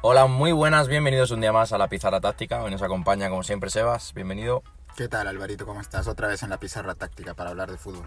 [0.00, 2.62] Hola, muy buenas, bienvenidos un día más a la Pizarra Táctica.
[2.62, 4.14] Hoy nos acompaña, como siempre, Sebas.
[4.14, 4.62] Bienvenido.
[4.96, 5.66] ¿Qué tal, Alvarito?
[5.66, 6.06] ¿Cómo estás?
[6.06, 8.06] Otra vez en la Pizarra Táctica para hablar de fútbol.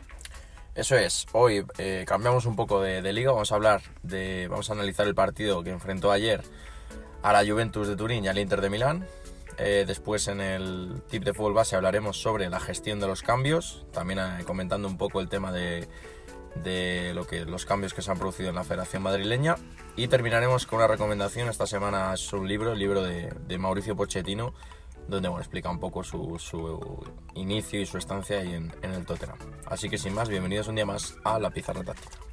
[0.74, 4.48] Eso es, hoy eh, cambiamos un poco de, de liga, vamos a hablar de.
[4.50, 6.42] Vamos a analizar el partido que enfrentó ayer
[7.23, 9.05] a la Juventus de Turín y al Inter de Milán.
[9.58, 13.86] Eh, después en el tip de fútbol base hablaremos sobre la gestión de los cambios,
[13.92, 15.88] también eh, comentando un poco el tema de,
[16.55, 19.55] de lo que, los cambios que se han producido en la Federación Madrileña.
[19.95, 21.50] Y terminaremos con una recomendación.
[21.50, 24.54] Esta semana es un libro, el libro de, Mauricio Pochettino,
[25.07, 27.04] donde bueno, explica un poco su, su
[27.36, 29.37] inicio y su estancia ahí en, en el Tottenham.
[29.65, 32.31] Así que sin más, bienvenidos un día más a la Pizarra Táctica.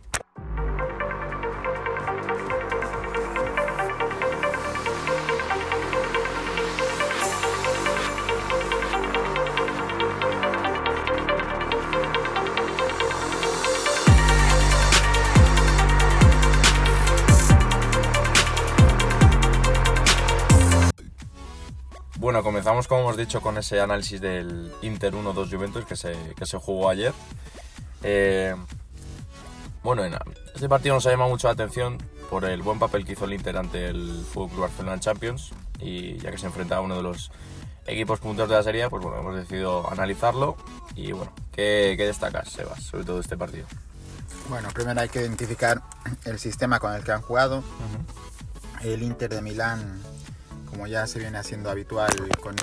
[22.68, 26.58] Comenzamos como hemos dicho con ese análisis del Inter 1-2 Juventus que se, que se
[26.58, 27.14] jugó ayer.
[28.02, 28.54] Eh,
[29.82, 30.14] bueno, en-
[30.54, 31.96] este partido nos ha llamado mucho la atención
[32.28, 36.30] por el buen papel que hizo el Inter ante el FC Barcelona Champions y ya
[36.30, 37.30] que se enfrentaba a uno de los
[37.86, 40.58] equipos punteros de la serie, pues bueno, hemos decidido analizarlo
[40.94, 43.66] y bueno, ¿qué, qué destacas, Sebas, sobre todo este partido?
[44.50, 45.80] Bueno, primero hay que identificar
[46.26, 47.64] el sistema con el que han jugado.
[48.82, 50.02] El Inter de Milán,
[50.78, 52.58] como ya se viene haciendo habitual, con un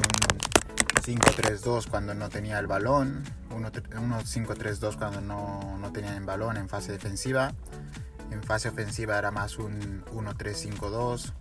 [1.04, 3.70] 5-3-2 cuando no tenía el balón, uno-
[4.02, 7.54] uno 5-3-2 cuando no, no tenían el balón en fase defensiva.
[8.32, 11.34] En fase ofensiva era más un 1-3-5-2.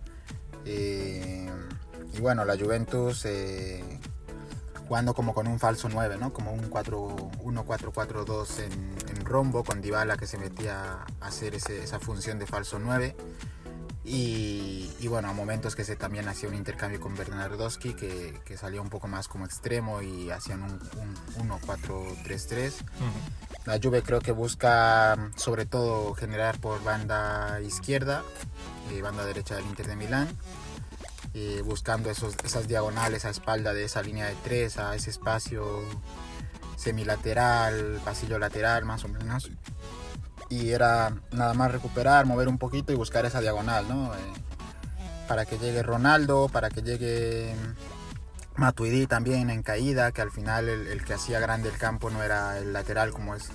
[0.64, 1.48] Eh,
[2.12, 4.00] y bueno, la Juventus eh,
[4.88, 6.32] jugando como con un falso 9, ¿no?
[6.32, 8.72] Como un 1-4-4-2 en,
[9.16, 13.14] en rombo con Dybala que se metía a hacer ese- esa función de falso 9.
[14.06, 18.56] Y, y bueno, a momentos que se también hacía un intercambio con Bernardowski que, que
[18.58, 20.72] salía un poco más como extremo y hacían un,
[21.38, 22.72] un 1-4-3-3.
[23.64, 28.22] La Juve creo que busca sobre todo generar por banda izquierda,
[28.92, 30.28] eh, banda derecha del Inter de Milán,
[31.32, 35.82] eh, buscando esos, esas diagonales a espalda de esa línea de tres, a ese espacio
[36.76, 39.50] semilateral, pasillo lateral más o menos.
[40.48, 44.14] Y era nada más recuperar, mover un poquito y buscar esa diagonal, ¿no?
[44.14, 44.18] Eh,
[45.26, 47.54] para que llegue Ronaldo, para que llegue
[48.56, 52.22] Matuidi también en caída, que al final el, el que hacía grande el campo no
[52.22, 53.48] era el lateral como es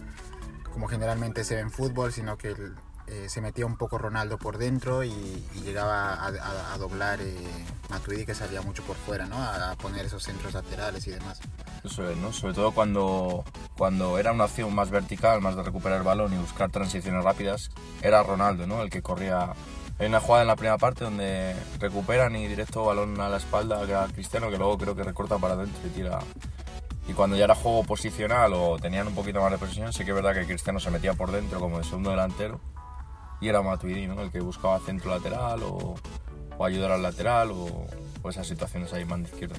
[0.74, 2.76] como generalmente se ve en fútbol, sino que el-
[3.12, 7.20] eh, se metía un poco Ronaldo por dentro y, y llegaba a, a- a doblar
[7.22, 7.36] eh,
[7.90, 9.38] Matuidi que salía mucho por fuera, ¿no?
[9.38, 11.40] A, a poner esos centros laterales y demás.
[11.84, 12.32] Eso es, ¿no?
[12.34, 13.44] Sobre todo cuando,
[13.78, 17.70] cuando era una acción más vertical, más de recuperar el balón y buscar transiciones rápidas,
[18.02, 18.82] era Ronaldo, ¿no?
[18.82, 19.54] El que corría.
[19.98, 23.84] Hay una jugada en la primera parte donde recuperan y directo balón a la espalda
[23.86, 26.20] que era Cristiano, que luego creo que recorta para adentro y tira.
[27.08, 30.12] Y cuando ya era juego posicional o tenían un poquito más de posición, sí que
[30.12, 32.62] es verdad que Cristiano se metía por dentro como de segundo delantero
[33.42, 34.22] y era Matuidi, ¿no?
[34.22, 35.96] El que buscaba centro lateral o,
[36.58, 37.86] o ayudar al lateral o,
[38.22, 39.58] o esas situaciones ahí más de izquierda.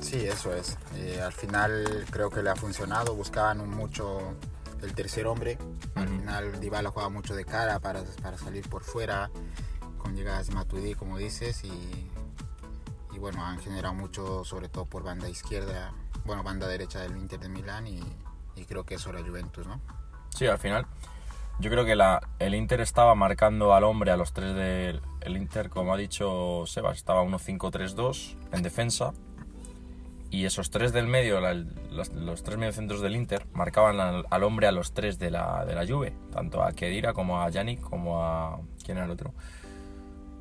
[0.00, 0.78] Sí, eso es.
[0.94, 3.14] Eh, al final creo que le ha funcionado.
[3.14, 4.34] Buscaban mucho
[4.82, 5.58] el tercer hombre.
[5.94, 6.18] Al Ujú.
[6.20, 9.30] final Dybala juega mucho de cara para, para salir por fuera,
[9.98, 12.10] con llegadas de Matuidi, como dices, y,
[13.12, 15.92] y bueno, han generado mucho, sobre todo por banda izquierda,
[16.24, 18.00] bueno, banda derecha del Inter de Milán y,
[18.56, 19.80] y creo que eso la Juventus, ¿no?
[20.34, 20.86] Sí, al final
[21.60, 25.36] yo creo que la, el Inter estaba marcando al hombre a los tres del el
[25.36, 29.12] Inter, como ha dicho Sebas, estaba 1-5-3-2 en defensa
[30.30, 34.42] y esos tres del medio, la- los, los tres mediocentros del Inter, marcaban al, al
[34.44, 37.80] hombre a los tres de la, de la Juve, tanto a Kedira como a Yannick
[37.80, 38.58] como a...
[38.84, 39.34] ¿quién era el otro?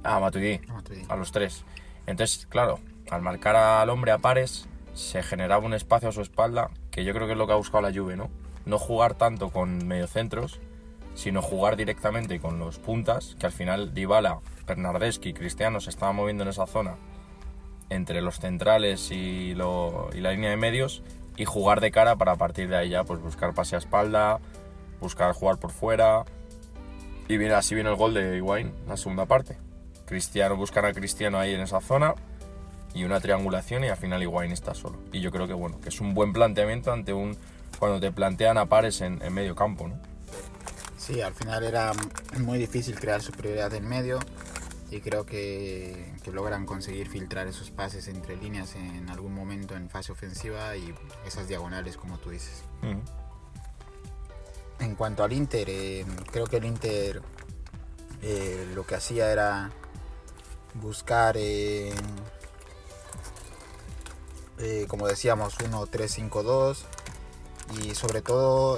[0.03, 1.03] A Matuidi Matuidi.
[1.09, 1.65] a los tres.
[2.05, 6.69] Entonces, claro, al marcar al hombre a pares, se generaba un espacio a su espalda,
[6.91, 8.29] que yo creo que es lo que ha buscado la Juve, ¿no?
[8.65, 10.59] No jugar tanto con mediocentros,
[11.19, 16.15] sino jugar directamente con los puntas, que al final Dybala, Bernardeschi y Cristiano se estaban
[16.15, 16.95] moviendo en esa zona
[17.89, 21.03] entre los centrales y, la línea de medios
[21.35, 24.39] y jugar de cara para a partir de ahí ya pues buscar pase a espalda,
[25.01, 26.23] buscar jugar por fuera
[27.27, 29.57] y viene, así viene el gol de Higuaín, la segunda parte.
[30.05, 32.15] Cristiano buscan a Cristiano ahí en esa zona
[32.93, 34.97] y una triangulación y al final Higuaín está solo.
[35.11, 37.35] Y yo creo que bueno, que es un buen planteamiento ante un
[37.77, 40.08] cuando te plantean a pares en, en medio campo, ¿no?
[41.09, 41.91] Sí, al final era
[42.37, 44.19] muy difícil crear superioridad en medio
[44.91, 49.89] y creo que, que logran conseguir filtrar esos pases entre líneas en algún momento en
[49.89, 50.93] fase ofensiva y
[51.25, 52.61] esas diagonales como tú dices.
[54.79, 57.23] En cuanto al Inter, eh, creo que el Inter
[58.21, 59.71] eh, lo que hacía era
[60.75, 61.91] buscar, eh,
[64.87, 66.77] como decíamos, 1-3-5-2
[67.81, 68.77] y sobre todo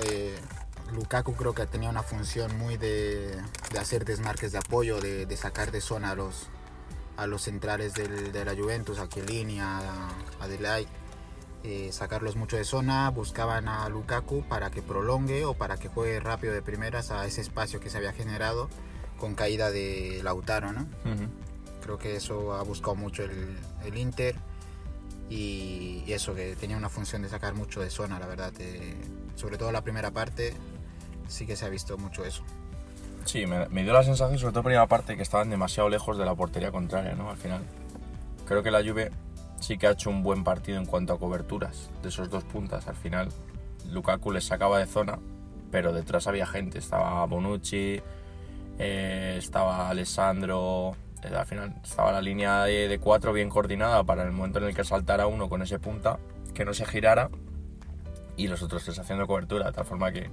[0.94, 3.42] Lukaku creo que tenía una función muy de,
[3.72, 6.48] de hacer desmarques de apoyo, de, de, sacar de zona a los,
[7.18, 9.80] a los centrales del, de la Juventus, a Chiellini, a,
[10.40, 10.88] a Delay,
[11.64, 16.20] eh, sacarlos mucho de zona, buscaban a Lukaku para que prolongue o para que juegue
[16.20, 18.68] rápido de primeras a ese espacio que se había generado
[19.20, 20.82] con caída de Lautaro, ¿no?
[21.06, 21.30] Uh -huh.
[21.84, 24.36] Creo que eso ha buscado mucho el, el Inter
[25.30, 28.54] y, y, eso, que tenía una función de sacar mucho de zona, la verdad.
[28.60, 28.96] Eh,
[29.36, 30.54] sobre todo la primera parte,
[31.32, 32.44] sí que se ha visto mucho eso.
[33.26, 36.18] Sí, me, me, dio la sensación, sobre todo en primera parte, que estaban demasiado lejos
[36.18, 37.30] de la portería contraria, ¿no?
[37.30, 37.62] Al final.
[38.46, 39.12] Creo que la Juve
[39.60, 42.88] sí que ha hecho un buen partido en cuanto a coberturas de esos dos puntas.
[42.88, 43.30] Al final,
[43.90, 45.20] Lukaku les sacaba de zona,
[45.72, 46.80] pero detrás había gente.
[46.80, 48.02] Estaba Bonucci,
[48.80, 50.96] eh, estaba Alessandro.
[51.24, 54.66] Eh, al final estaba la línea de, de, cuatro bien coordinada para el momento en
[54.66, 56.18] el que saltara uno con ese punta,
[56.56, 57.30] que no se girara
[58.36, 60.30] y los otros tres haciendo cobertura, de tal forma que,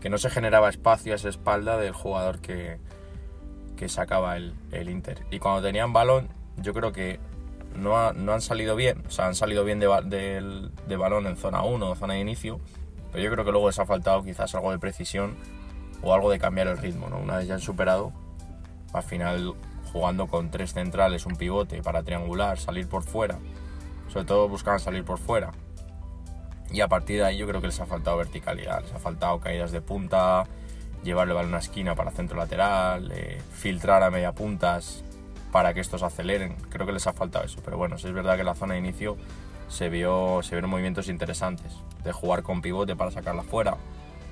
[0.00, 2.78] que no se generaba espacio a esa espalda del jugador que,
[3.76, 5.24] que sacaba el, el, Inter.
[5.30, 7.20] Y cuando tenían balón, yo creo que
[7.76, 11.90] no, no han salido bien, o sea, han salido bien de balón en zona 1
[11.90, 12.60] o zona de inicio,
[13.12, 15.36] pero yo creo que luego les ha faltado quizás algo de precisión
[16.02, 17.18] o algo de cambiar el ritmo, ¿no?
[17.18, 18.12] Una vez ya han superado,
[18.92, 19.54] al final
[19.92, 23.38] jugando con tres centrales, un pivote para triangular, salir por fuera,
[24.08, 25.52] sobre todo buscaban salir por fuera.
[26.72, 29.40] Y a partir de ahí yo creo que les ha faltado verticalidad, les ha faltado
[29.40, 30.44] caídas de punta,
[31.02, 35.02] llevarle a una esquina para centro lateral, eh, filtrar a media puntas
[35.50, 36.54] para que estos aceleren.
[36.68, 38.74] Creo que les ha faltado eso, pero bueno, si es verdad que en la zona
[38.74, 39.16] de inicio
[39.68, 41.72] se, vio, se vieron movimientos interesantes,
[42.04, 43.76] de jugar con pivote para sacarla fuera,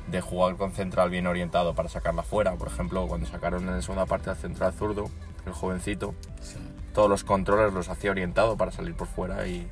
[0.08, 2.54] de jugar con central bien orientado para sacarla fuera.
[2.54, 5.10] Por ejemplo, cuando sacaron en la segunda parte al central zurdo,
[5.44, 6.56] el jovencito, sí.
[6.94, 9.68] todos los controles los hacía orientado para salir por fuera y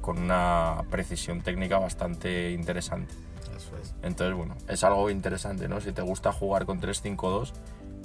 [0.00, 3.14] con una precisión técnica bastante interesante.
[3.56, 3.94] Eso es.
[4.02, 5.80] Entonces, bueno, es algo interesante, ¿no?
[5.80, 7.52] Si te gusta jugar con 3-5-2,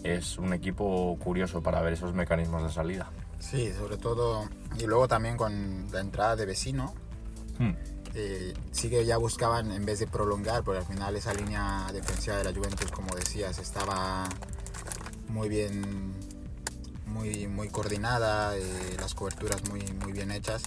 [0.04, 3.10] es un equipo curioso para ver esos mecanismos de salida.
[3.40, 4.48] Sí, sobre todo,
[4.78, 6.94] y luego también con la entrada de vecino.
[7.60, 7.72] Hmm.
[8.16, 12.38] Eh, sí que ya buscaban en vez de prolongar, porque al final esa línea defensiva
[12.38, 14.30] de la Juventus, como decías, estaba
[15.30, 16.14] muy bien,
[17.08, 18.62] muy, muy coordinada, eh,
[19.00, 20.64] las coberturas muy, muy bien hechas.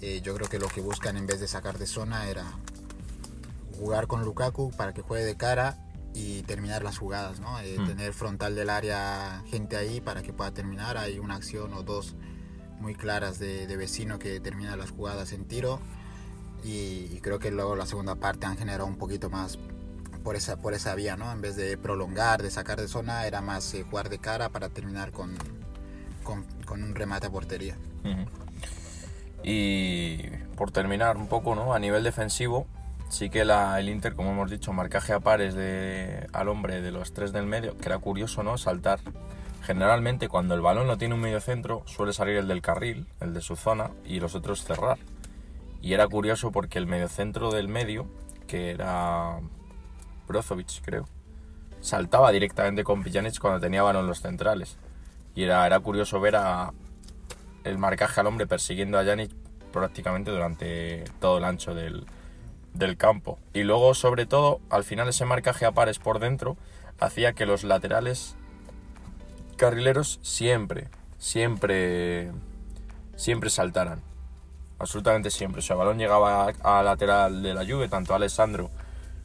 [0.00, 2.44] Eh, yo creo que lo que buscan en vez de sacar de zona era
[3.78, 5.78] jugar con Lukaku para que juegue de cara
[6.14, 7.60] y terminar las jugadas, ¿no?
[7.60, 7.86] Eh, mm.
[7.86, 10.96] Tener frontal del área gente ahí para que pueda terminar.
[10.96, 12.16] Hay una acción o dos
[12.80, 15.80] muy claras de, de vecino que termina las jugadas en tiro
[16.64, 19.58] y, y, creo que luego la segunda parte han generado un poquito más
[20.22, 21.30] por esa, por esa vía, ¿no?
[21.32, 24.68] En vez de prolongar, de sacar de zona, era más eh, jugar de cara para
[24.68, 25.34] terminar con,
[26.22, 27.76] con, con, un remate a portería.
[29.42, 30.18] Y
[30.56, 31.72] por terminar un poco, ¿no?
[31.72, 32.66] A nivel defensivo,
[33.08, 37.12] sí que el Inter, como hemos dicho, marcaje a pares de, al hombre de los
[37.12, 38.58] tres del medio, que era curioso, ¿no?
[38.58, 39.00] Saltar.
[39.62, 43.34] Generalmente cuando el balón no tiene un medio centro, suele salir el del carril, el
[43.34, 44.98] de su zona, y los otros cerrar.
[45.82, 48.06] Y era curioso porque el mediocentro del medio,
[48.46, 49.38] que era
[50.26, 51.06] Brozovic, creo,
[51.80, 54.76] saltaba directamente con Pjanic cuando tenía balón los centrales.
[55.34, 56.72] Y era, era curioso ver a
[57.64, 59.30] el marcaje al hombre persiguiendo a Janic
[59.72, 62.06] prácticamente durante todo el ancho del,
[62.74, 63.38] del campo.
[63.52, 66.56] Y luego, sobre todo, al final ese marcaje a pares por dentro
[66.98, 68.36] hacía que los laterales
[69.56, 72.30] carrileros siempre, siempre,
[73.16, 74.02] siempre saltaran.
[74.78, 75.58] Absolutamente siempre.
[75.58, 78.70] O sea, el balón llegaba a, lateral de la Juve, tanto a Alessandro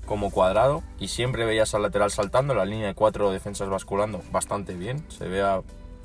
[0.05, 4.75] como Cuadrado, y siempre veías al lateral saltando, la línea de cuatro defensas basculando bastante
[4.75, 5.03] bien.
[5.09, 5.29] Se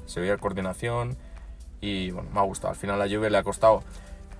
[0.06, 1.18] se veía coordinación
[1.80, 2.72] y bueno, me ha gustado.
[2.72, 3.82] Al final a la Juve le ha costado,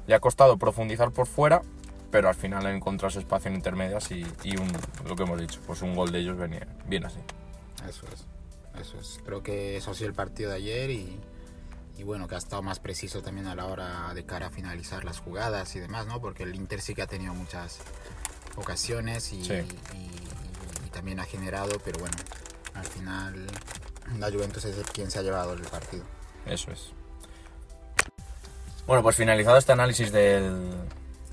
[0.06, 1.62] le ha costado profundizar por fuera,
[2.10, 4.70] pero al final ha encontrado su espacio en intermedias y, y un,
[5.06, 7.20] lo que hemos dicho, pues un gol de ellos venía bien así.
[7.88, 8.26] Eso es,
[8.80, 9.20] eso es.
[9.24, 11.20] Creo que eso ha sido el partido de ayer y,
[11.96, 15.04] y bueno, que ha estado más preciso también a la hora de cara a finalizar
[15.04, 16.20] las jugadas y demás, ¿no?
[16.20, 17.78] Porque el Inter sí que ha tenido muchas
[18.56, 19.54] ocasiones y, sí.
[19.94, 22.16] y, y también ha generado, pero bueno,
[22.74, 23.46] al final
[24.18, 26.04] la Juventus es quien se ha llevado el partido.
[26.44, 26.92] Eso es.
[28.86, 30.72] Bueno, pues finalizado este análisis del,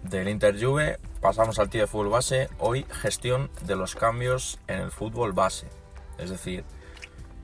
[0.03, 2.49] del Inter Juve, pasamos al tío de fútbol base.
[2.59, 5.67] Hoy gestión de los cambios en el fútbol base.
[6.17, 6.63] Es decir,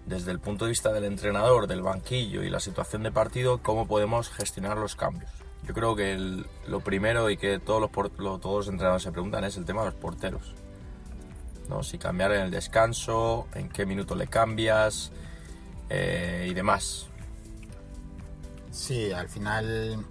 [0.06, 3.88] desde el punto de vista del entrenador, del banquillo y la situación de partido, cómo
[3.88, 5.32] podemos gestionar los cambios.
[5.66, 9.44] Yo creo que el, lo primero y que todos los, lo, todos entrenadores se preguntan
[9.46, 10.54] es el tema de los porteros.
[11.70, 11.84] ¿no?
[11.84, 15.12] Si cambiar en el descanso, en qué minuto le cambias
[15.90, 17.08] eh, y demás.
[18.74, 20.04] Sí, al final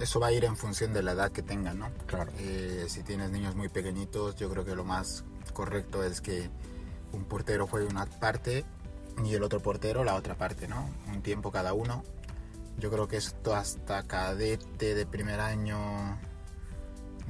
[0.00, 1.90] eso va a ir en función de la edad que tengan, ¿no?
[2.06, 2.32] Claro.
[2.38, 6.48] Eh, si tienes niños muy pequeñitos, yo creo que lo más correcto es que
[7.12, 8.64] un portero juegue una parte
[9.22, 10.88] y el otro portero la otra parte, ¿no?
[11.08, 12.02] Un tiempo cada uno.
[12.78, 16.18] Yo creo que esto hasta cadete de primer año,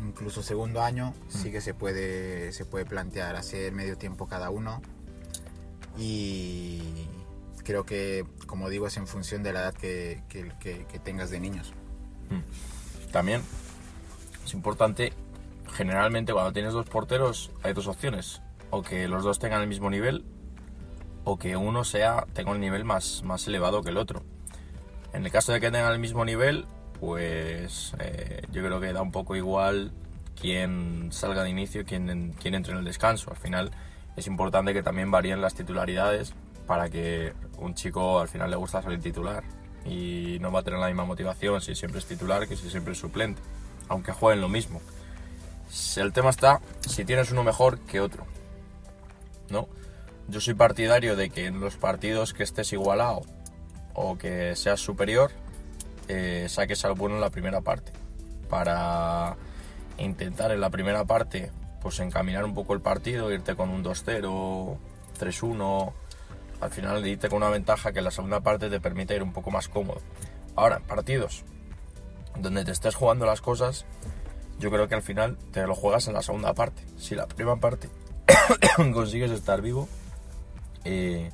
[0.07, 4.81] incluso segundo año, sí que se puede, se puede plantear hacer medio tiempo cada uno.
[5.97, 7.09] Y
[7.69, 11.29] creo que, como digo, es en función de la edad que, que- que- que tengas
[11.31, 11.75] de niños.
[12.31, 13.11] Mm.
[13.13, 13.43] También
[14.45, 15.13] es importante,
[15.75, 18.41] generalmente cuando tienes dos porteros hay dos opciones.
[18.71, 20.25] O que los dos tengan el mismo nivel
[21.25, 24.23] o que uno sea tenga un nivel más, más elevado que el otro.
[25.13, 26.65] En el caso de que tengan el mismo nivel,
[27.01, 29.93] pues eh, yo creo que da un poco igual
[30.41, 33.31] quién salga de inicio quién, quién entre en el descanso.
[33.31, 33.71] Al final
[34.17, 36.35] es importante que también varíen las titularidades
[36.69, 39.43] para que un chico al final le gusta salir titular
[39.87, 42.93] y no va a tener la misma motivación si siempre es titular que si siempre
[42.93, 43.41] es suplente,
[43.89, 44.81] aunque jueguen lo mismo.
[45.97, 48.27] El tema está si tienes uno mejor que otro,
[49.49, 49.67] ¿no?
[50.29, 53.23] Yo soy partidario de que en los partidos que estés igualado
[53.95, 55.31] o que seas superior,
[56.09, 57.93] eh, saques al bueno en la primera parte.
[58.51, 59.37] Para
[59.97, 64.77] intentar en la primera parte, pues encaminar un poco el partido, irte con un 2-0,
[65.19, 65.93] 3-1,
[66.61, 69.51] al final irte con una ventaja que la segunda parte te permite ir un poco
[69.51, 70.01] más cómodo.
[70.57, 71.45] Ahora, partidos
[72.37, 73.85] donde te estés jugando las cosas,
[74.59, 76.83] yo creo que al final te lo juegas en la segunda parte.
[76.97, 77.89] Si la primera parte
[78.93, 79.89] consigues estar vivo,
[80.85, 81.31] eh,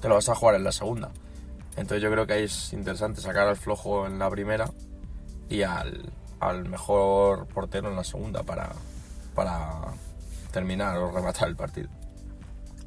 [0.00, 1.10] te lo vas a jugar en la segunda.
[1.76, 4.70] Entonces yo creo que ahí es interesante sacar al flojo en la primera
[5.48, 8.72] y al, al mejor portero en la segunda para,
[9.34, 9.70] para
[10.52, 11.88] terminar o rematar el partido.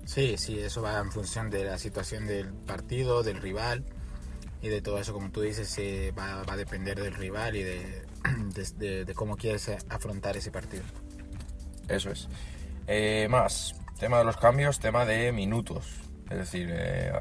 [0.10, 3.86] Sí, sí, eso va en función de la situación del partido, del rival
[4.60, 7.62] y de todo eso, como tú dices, eh, va, va a depender del rival y
[7.62, 8.06] de,
[8.56, 10.82] de, de- de cómo quieres afrontar ese partido.
[11.88, 12.28] Eso es.
[12.88, 15.86] Eh, más, tema de los cambios, tema de minutos.
[16.32, 17.12] Es decir, eh,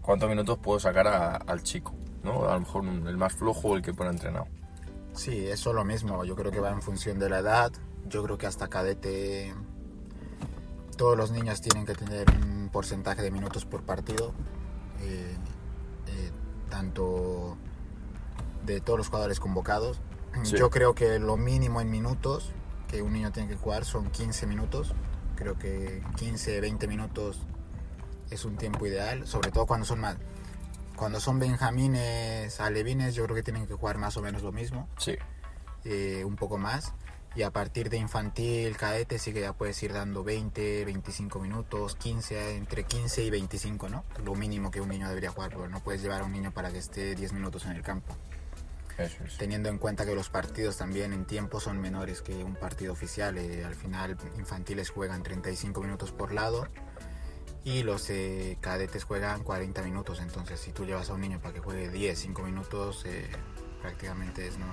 [0.00, 1.96] cuántos minutos puedo sacar a- al chico.
[2.22, 2.44] ¿no?
[2.48, 4.46] A lo mejor el más flojo o el que pone entrenado.
[5.14, 7.72] Sí, eso lo mismo, yo creo que va en función de la edad,
[8.06, 9.52] yo creo que hasta cadete
[11.00, 14.34] todos los niños tienen que tener un porcentaje de minutos por partido,
[15.00, 15.34] eh,
[16.08, 16.30] eh,
[16.68, 17.56] tanto
[18.66, 20.02] de todos los jugadores convocados.
[20.42, 20.58] Sí.
[20.58, 22.52] Yo creo que lo mínimo en minutos
[22.86, 24.92] que un niño tiene que jugar son 15 minutos.
[25.36, 27.40] Creo que 15, 20 minutos
[28.30, 30.18] es un tiempo ideal, sobre todo cuando son más.
[30.96, 34.86] Cuando son benjamines, alevines, yo creo que tienen que jugar más o menos lo mismo,
[34.98, 35.16] Sí,
[35.84, 36.92] eh, un poco más.
[37.36, 41.94] Y a partir de infantil, cadete, sí que ya puedes ir dando 20, 25 minutos,
[41.94, 44.04] 15, entre 15 y 25, ¿no?
[44.24, 46.72] Lo mínimo que un niño debería jugar, porque no puedes llevar a un niño para
[46.72, 48.16] que esté 10 minutos en el campo.
[48.98, 49.38] eso es.
[49.38, 53.38] Teniendo en cuenta que los partidos también en tiempo son menores que un partido oficial.
[53.38, 56.66] eh, al final, infantiles juegan 35 minutos por lado
[57.64, 60.20] y los eh, cadetes juegan 40 minutos.
[60.20, 63.28] Entonces, si tú llevas a un niño para que juegue 10, 5 minutos, eh,
[63.82, 64.66] prácticamente es, no,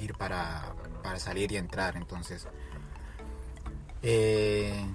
[0.00, 1.96] ir para, para salir y entrar.
[1.96, 2.46] Entonces,
[4.02, 4.86] eh,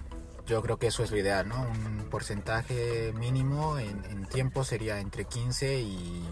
[0.46, 1.62] yo creo que eso es lo ideal, ¿no?
[1.62, 6.24] Un porcentaje mínimo en, en tiempo sería entre 15 y,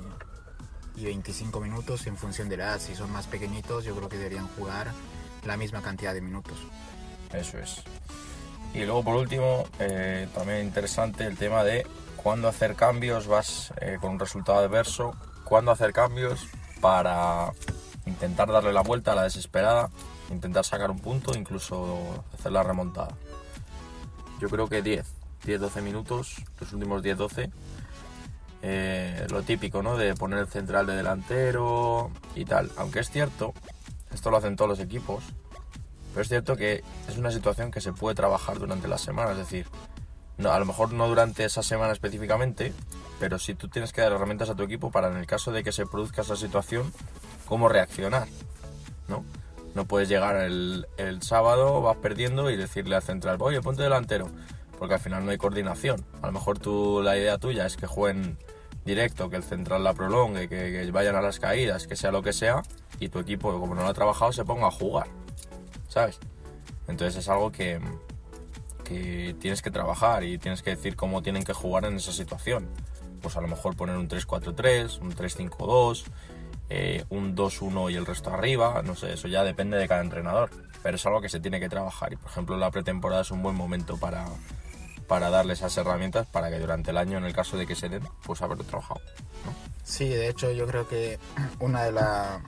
[0.96, 2.80] y 25 minutos en función de la edad.
[2.80, 4.92] Si son más pequeñitos, yo creo que deberían jugar
[5.46, 6.58] la misma cantidad de minutos.
[7.34, 7.84] Eso es.
[8.74, 11.86] Y luego por último, eh, también interesante el tema de
[12.18, 16.48] cuándo hacer cambios, vas eh, con un resultado adverso, cuándo hacer cambios
[16.82, 17.51] para
[18.05, 19.89] intentar darle la vuelta a la desesperada,
[20.29, 23.15] intentar sacar un punto, incluso hacer la remontada.
[24.39, 25.05] Yo creo que 10,
[25.45, 27.51] 10-12 minutos, los últimos 10-12,
[28.62, 29.98] eh, lo típico, ¿no?
[29.98, 32.72] De poner el central de delantero y tal.
[32.77, 33.53] Aunque es cierto,
[34.13, 35.24] esto lo hacen todos los equipos,
[36.13, 39.38] pero es cierto que es una situación que se puede trabajar durante la semana, es
[39.38, 39.67] decir,
[40.38, 42.74] no, a lo mejor no durante esa semana específicamente,
[43.19, 45.63] pero sí tú tienes que dar herramientas a tu equipo para en el caso de
[45.63, 46.91] que se produzca esa situación,
[47.45, 48.27] cómo reaccionar,
[49.07, 49.23] ¿no?
[49.75, 54.29] No puedes llegar el, el sábado, vas perdiendo y decirle al central, oye, ponte delantero,
[54.77, 56.05] porque al final no hay coordinación.
[56.21, 58.38] A lo mejor tú, la idea tuya es que jueguen
[58.85, 62.21] directo, que el central la prolongue, que, que vayan a las caídas, que sea lo
[62.21, 62.62] que sea,
[63.00, 65.07] y tu equipo, como no lo ha trabajado, se ponga a jugar.
[65.93, 66.19] ¿sabes?
[66.88, 67.79] Entonces es algo que,
[68.83, 72.67] que tienes que trabajar y tienes que decir cómo tienen que jugar en esa situación.
[73.21, 76.05] Pues a lo mejor poner un 3-4-3, un 3-5-2,
[76.70, 80.50] eh, un 2-1 y el resto arriba, no sé, eso ya depende de cada entrenador.
[80.82, 83.41] Pero es algo que se tiene que trabajar y por ejemplo la pretemporada es un
[83.41, 84.25] buen momento para,
[85.08, 87.88] para darle esas herramientas para que durante el año, en el caso de que se
[87.88, 89.00] den, pues haberlo trabajado.
[89.46, 89.53] ¿no?
[89.84, 91.20] Sí, de hecho yo creo que
[91.60, 92.41] una de la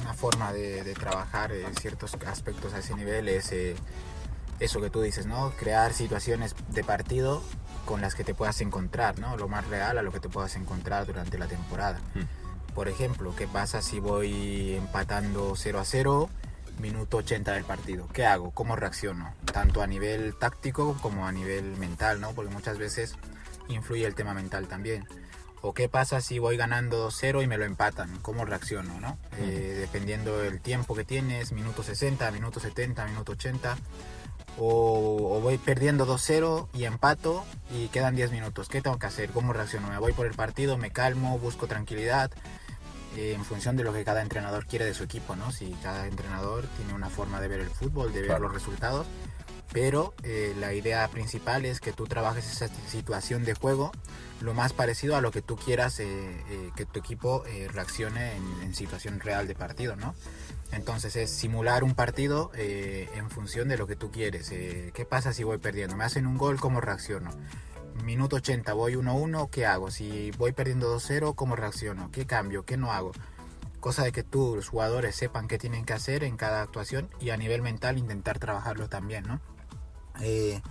[0.00, 3.76] una forma de, de trabajar eh, ciertos aspectos a ese nivel es eh,
[4.58, 5.50] eso que tú dices, ¿no?
[5.58, 7.42] Crear situaciones de partido
[7.84, 9.36] con las que te puedas encontrar, ¿no?
[9.36, 12.00] Lo más real a lo que te puedas encontrar durante la temporada.
[12.74, 16.30] Por ejemplo, ¿qué pasa si voy empatando 0 a 0,
[16.78, 18.08] minuto 80 del partido?
[18.12, 18.50] ¿Qué hago?
[18.50, 19.34] ¿Cómo reacciono?
[19.52, 22.32] Tanto a nivel táctico como a nivel mental, ¿no?
[22.32, 23.16] Porque muchas veces
[23.68, 25.06] influye el tema mental también.
[25.60, 28.18] ¿O qué pasa si voy ganando 2-0 y me lo empatan?
[28.20, 29.00] ¿Cómo reacciono?
[29.00, 29.18] ¿no?
[29.38, 33.76] Eh, dependiendo del tiempo que tienes, minuto 60, minuto 70, minuto 80.
[34.58, 38.68] O, o voy perdiendo 2-0 y empato y quedan 10 minutos.
[38.68, 39.30] ¿Qué tengo que hacer?
[39.30, 39.88] ¿Cómo reacciono?
[39.88, 40.78] ¿Me voy por el partido?
[40.78, 41.38] ¿Me calmo?
[41.38, 42.32] ¿Busco tranquilidad?
[43.16, 45.52] Eh, en función de lo que cada entrenador quiere de su equipo, ¿no?
[45.52, 48.44] Si cada entrenador tiene una forma de ver el fútbol, de ver Claro.
[48.44, 49.06] los resultados.
[49.72, 53.90] Pero eh, la idea principal es que tú trabajes esa situación de juego
[54.42, 56.06] lo más parecido a lo que tú quieras eh,
[56.50, 57.42] eh, que tu equipo
[57.72, 60.14] reaccione en, en situación real de partido, ¿no?
[60.72, 64.48] Entonces es simular un partido en función de lo que tú quieres.
[64.48, 65.96] ¿Qué pasa si voy perdiendo?
[65.96, 66.58] ¿Me hacen un gol?
[66.60, 67.30] ¿Cómo reacciono?
[68.04, 69.90] Minuto 80, voy 1-1, ¿qué hago?
[69.90, 72.10] Si voy perdiendo 2-0, ¿cómo reacciono?
[72.10, 72.64] ¿Qué cambio?
[72.64, 73.12] ¿Qué no hago?
[73.80, 77.30] Cosa de que tú, los jugadores, sepan qué tienen que hacer en cada actuación y
[77.30, 79.40] a nivel mental intentar trabajarlo también, ¿no?
[80.20, 80.62] Eh,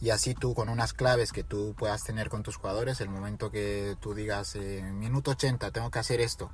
[0.00, 3.50] y así tú con unas claves que tú puedas tener con tus jugadores, el momento
[3.50, 6.50] que tú digas, eh, minuto 80, tengo que hacer esto,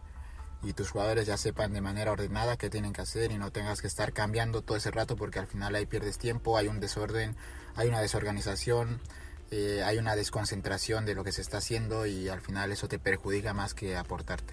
[0.62, 3.80] y tus jugadores ya sepan de manera ordenada qué tienen que hacer y no tengas
[3.80, 7.36] que estar cambiando todo ese rato porque al final ahí pierdes tiempo, hay un desorden,
[7.76, 9.00] hay una desorganización,
[9.50, 12.98] eh, hay una desconcentración de lo que se está haciendo y al final eso te
[12.98, 14.52] perjudica más que aportarte.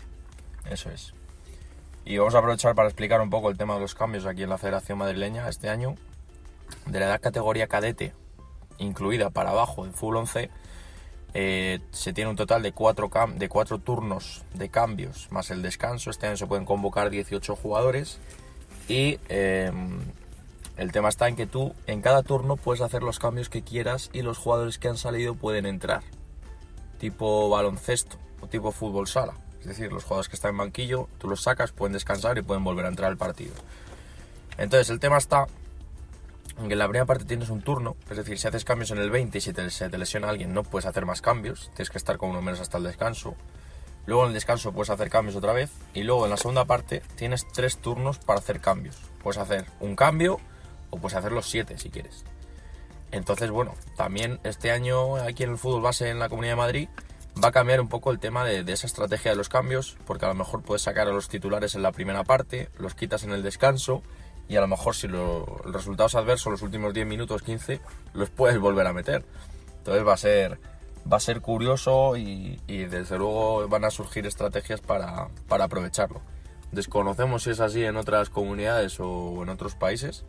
[0.70, 1.14] Eso es.
[2.06, 4.50] Y vamos a aprovechar para explicar un poco el tema de los cambios aquí en
[4.50, 5.96] la Federación Madrileña este año.
[6.86, 8.14] De la edad categoría cadete,
[8.78, 10.50] incluida para abajo en Full 11,
[11.36, 15.62] eh, se tiene un total de cuatro, cam- de cuatro turnos de cambios más el
[15.62, 16.10] descanso.
[16.10, 18.20] Este año se pueden convocar 18 jugadores
[18.88, 19.72] y eh,
[20.78, 24.10] el tema está en que tú en cada turno puedes hacer los cambios que quieras
[24.12, 26.04] y los jugadores que han salido pueden entrar.
[26.98, 29.34] Tipo baloncesto o tipo fútbol sala.
[29.60, 32.64] Es decir, los jugadores que están en banquillo, tú los sacas, pueden descansar y pueden
[32.64, 33.54] volver a entrar al partido.
[34.58, 35.48] Entonces el tema está
[36.58, 38.98] en que en la primera parte tienes un turno, es decir, si haces cambios en
[38.98, 41.90] el 20 y si te, se te lesiona alguien no puedes hacer más cambios, tienes
[41.90, 43.36] que estar con uno menos hasta el descanso.
[44.06, 47.02] Luego en el descanso puedes hacer cambios otra vez y luego en la segunda parte
[47.16, 48.98] tienes tres turnos para hacer cambios.
[49.24, 50.40] Puedes hacer un cambio
[50.94, 52.24] o puedes hacer los siete si quieres.
[53.12, 56.90] Entonces, bueno, también este año aquí en el fútbol base en la Comunidad de Madrid
[57.44, 60.26] va a cambiar un poco el tema de, de esa estrategia de los cambios, porque
[60.26, 63.32] a lo mejor puedes sacar a los titulares en la primera parte, los quitas en
[63.32, 64.02] el descanso
[64.48, 67.80] y a lo mejor si lo- el resultado es adverso los últimos 10 minutos, 15,
[68.14, 69.26] los puedes volver a meter.
[69.78, 70.60] Entonces va a ser,
[71.12, 76.22] va a ser curioso y, y desde luego van a surgir estrategias para, para aprovecharlo.
[76.72, 80.26] Desconocemos si es así en otras comunidades o en otros países,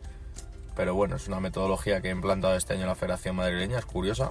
[0.75, 4.29] pero bueno, es una metodología que ha implantado este año la Federación Madrileña, es curiosa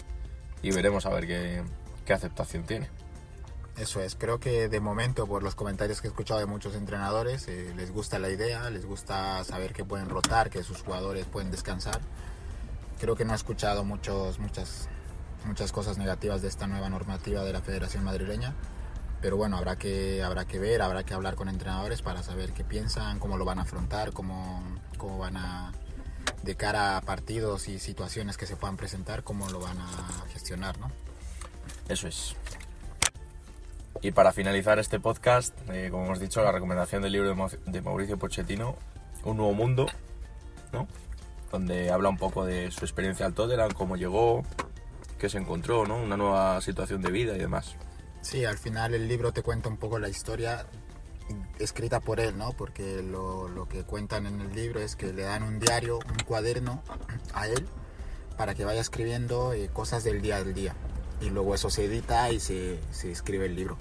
[0.63, 1.63] y veremos a ver qué,
[2.05, 2.89] qué aceptación tiene.
[3.77, 7.49] Eso es, creo que de momento por los comentarios que he escuchado de muchos entrenadores
[7.49, 11.51] eh, les gusta la idea, les gusta saber que pueden rotar, que sus jugadores pueden
[11.51, 12.01] descansar.
[13.01, 14.89] Creo que no he escuchado muchos, muchas,
[15.45, 18.55] muchas cosas negativas de esta nueva normativa de la Federación Madrileña,
[19.21, 22.63] pero bueno, habrá que, habrá que ver, habrá que hablar con entrenadores para saber qué
[22.63, 24.63] piensan, cómo lo van a afrontar, cómo,
[24.99, 25.73] cómo van a,
[26.43, 30.79] de cara a partidos y situaciones que se puedan presentar, cómo lo van a gestionar,
[30.79, 30.91] ¿no?
[31.89, 32.35] Eso es.
[34.03, 37.49] Y para finalizar este podcast, eh, como hemos dicho, la recomendación del libro de, Mo-
[37.67, 38.77] de Mauricio Pochettino,
[39.25, 39.87] Un nuevo mundo,
[40.73, 40.87] ¿no?
[41.51, 44.43] Donde habla un poco de su experiencia al Tottenham, cómo llegó,
[45.19, 45.97] qué se encontró, ¿no?
[45.97, 47.77] Una nueva situación de vida y demás.
[48.21, 50.67] Sí, al final el libro te cuenta un poco la historia
[51.59, 52.53] escrita por él, ¿no?
[52.53, 56.83] Porque lo, que cuentan en el libro es que le dan un diario, un cuaderno
[57.33, 57.67] a él
[58.37, 60.75] para que vaya escribiendo eh, cosas del día del día.
[61.21, 63.77] Y luego eso se edita y se, se escribe el libro.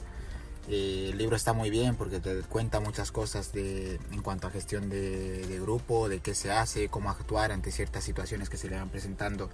[0.70, 4.52] Eh, el libro está muy bien porque te cuenta muchas cosas de, en cuanto a
[4.52, 8.70] gestión de, de grupo, de qué se hace, cómo actuar ante ciertas situaciones que se
[8.70, 9.50] le van presentando.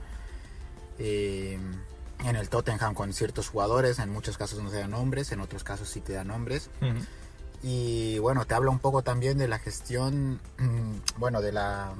[0.99, 1.57] Eh,
[2.25, 5.63] en el Tottenham con ciertos jugadores, en muchos casos no te dan nombres, en otros
[5.63, 6.69] casos sí te dan nombres.
[7.61, 10.39] Y bueno, te habla un poco también de la gestión,
[11.17, 11.93] bueno, de la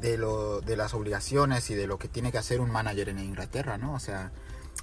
[0.00, 3.18] de, lo, de las obligaciones y de lo que tiene que hacer un manager en
[3.18, 3.94] Inglaterra, ¿no?
[3.94, 4.30] O sea,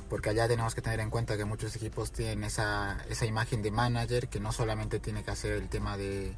[0.10, 3.72] porque allá tenemos que tener en cuenta que muchos equipos tienen esa, esa imagen de
[3.72, 6.36] manager que no solamente tiene que hacer el tema de,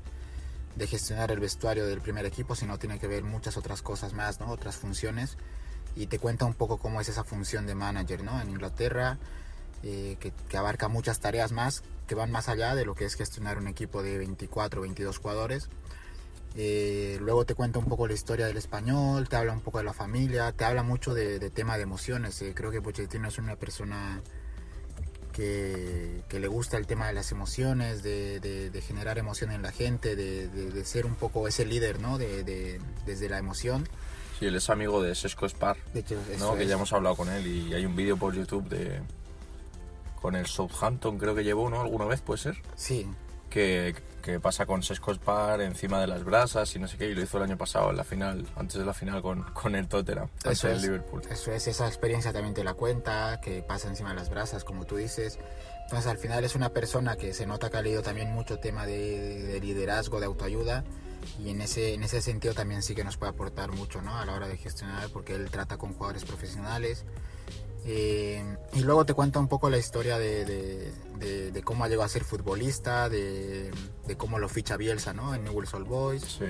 [0.75, 4.39] de gestionar el vestuario del primer equipo, sino tiene que ver muchas otras cosas más,
[4.39, 4.49] ¿no?
[4.49, 5.37] Otras funciones.
[5.95, 8.39] Y te cuenta un poco cómo es esa función de manager, ¿no?
[8.41, 9.17] En Inglaterra
[9.84, 13.15] eh, que, que, abarca muchas tareas más que van más allá de lo que es
[13.15, 15.70] gestionar un equipo de 24 o 22 jugadores.
[16.56, 19.86] Eh, luego te cuenta un poco la historia del español, te habla un poco de
[19.86, 22.41] la familia, te habla mucho de, de tema de emociones.
[22.41, 24.22] Eh, creo que Pochettino es una persona
[25.32, 29.62] que, que, le gusta el tema de las emociones, de, de, de generar emoción en
[29.62, 32.17] la gente, de, ser un poco ese líder, ¿no?
[32.17, 33.88] desde la emoción.
[34.38, 35.78] Sí, él es amigo de Sesco Spar,
[36.39, 36.58] ¿no?
[36.58, 39.00] que ya hemos hablado con él y hay un vídeo por YouTube de
[40.21, 41.81] con el Southampton, creo que llevó, ¿no?
[41.81, 42.62] ¿Alguna vez puede ser?
[42.75, 43.07] Sí.
[43.49, 47.15] Que, que pasa con Sesco Spar encima de las brasas y no sé qué, y
[47.15, 49.88] lo hizo el año pasado en la final, antes de la final con, con el
[49.88, 51.21] Tottenham, eso el es, Liverpool.
[51.29, 54.86] Eso es, esa experiencia también te la cuenta, que pasa encima de las brasas, como
[54.86, 55.38] tú dices.
[55.84, 58.86] Entonces al final es una persona que se nota que ha leído también mucho tema
[58.86, 60.86] de, de liderazgo, de autoayuda,
[61.39, 64.17] y en ese, en ese sentido también sí que nos puede aportar mucho ¿no?
[64.17, 67.05] a la hora de gestionar, porque él trata con jugadores profesionales.
[67.86, 72.04] Eh, y luego te cuenta un poco la historia de, de, de, de cómo llegó
[72.04, 73.72] a ser futbolista, de,
[74.17, 75.34] cómo lo ficha Bielsa ¿no?
[75.34, 76.46] en Newell's Old Boys, Sí.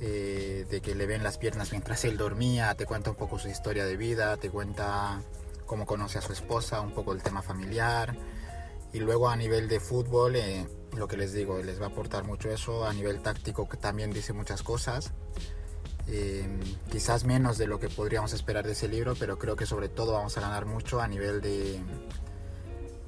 [0.00, 3.48] eh, de que le ven las piernas mientras él dormía, te cuenta un poco su
[3.48, 5.20] historia de vida, te cuenta
[5.66, 8.16] cómo conoce a su esposa, un poco el tema familiar.
[8.92, 12.24] Y luego a nivel de fútbol, eh, lo que les digo, les va a aportar
[12.24, 12.84] mucho eso.
[12.86, 15.12] A nivel táctico, que también dice muchas cosas.
[16.12, 16.44] Eh,
[16.90, 20.12] quizás menos de lo que podríamos esperar de ese libro, pero creo que sobre todo
[20.12, 21.80] vamos a ganar mucho a nivel de,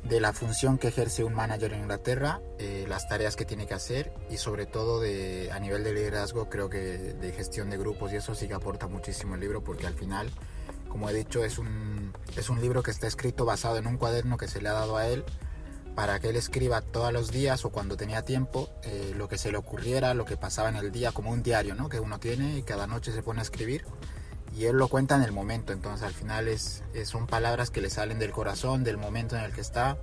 [0.04, 3.74] de la función que ejerce un manager en Inglaterra, eh, las tareas que tiene que
[3.74, 8.12] hacer y sobre todo de, a nivel de liderazgo, creo que de gestión de grupos
[8.12, 10.30] y eso sí que aporta muchísimo el libro porque al final,
[10.88, 14.36] como he dicho, es un, es un libro que está escrito basado en un cuaderno
[14.36, 15.24] que se le ha dado a él
[15.94, 19.52] para que él escriba todos los días o cuando tenía tiempo eh, lo que se
[19.52, 21.88] le ocurriera, lo que pasaba en el día, como un diario ¿no?
[21.88, 23.84] que uno tiene y cada noche se pone a escribir
[24.56, 27.80] y él lo cuenta en el momento, entonces al final es, es, son palabras que
[27.80, 29.96] le salen del corazón, del momento en el que está,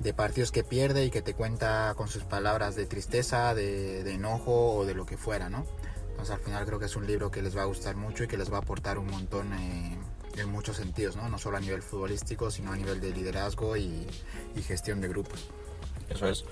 [0.00, 4.74] de partidos que pierde y que te cuenta con sus palabras de tristeza, de, enojo
[4.74, 5.64] o de lo que fuera, ¿no?
[6.10, 8.28] Entonces al final creo que es un libro que les va a gustar mucho y
[8.28, 9.98] que les va a aportar un montón eh,
[10.36, 11.28] en muchos sentidos, ¿no?
[11.28, 14.06] No solo a nivel futbolístico, sino a nivel de liderazgo y,
[14.56, 15.48] y gestión de grupos.
[16.08, 16.44] Eso es.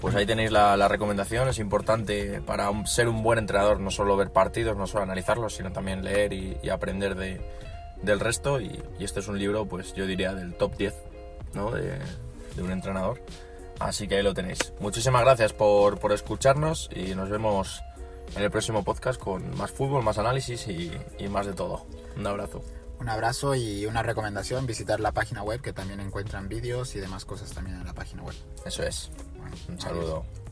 [0.00, 1.48] Pues ahí tenéis la, la, recomendación.
[1.48, 5.54] Es importante para un, ser un buen entrenador no solo ver partidos, no solo analizarlos,
[5.54, 7.40] sino también leer y, y aprender de,
[8.02, 8.60] del resto.
[8.60, 10.94] Y, y, este es un libro, pues yo diría, del top 10
[11.54, 11.70] ¿no?
[11.70, 11.98] de,
[12.56, 13.22] de, un entrenador.
[13.78, 14.72] Así que ahí lo tenéis.
[14.80, 17.82] Muchísimas gracias por, por, escucharnos y nos vemos
[18.34, 21.86] en el próximo podcast con más fútbol, más análisis y, y más de todo.
[22.16, 22.62] Un abrazo.
[22.98, 27.24] Un abrazo y una recomendación, visitar la página web que también encuentran vídeos y demás
[27.24, 28.34] cosas también en la página web.
[28.64, 29.10] Eso es.
[29.36, 30.24] Bueno, Un saludo.
[30.24, 30.45] Adiós.